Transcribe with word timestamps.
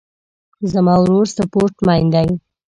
زما 0.71 0.95
ورور 1.01 1.25
سپورټ 1.35 1.75
مین 1.87 2.05
ده 2.13 2.21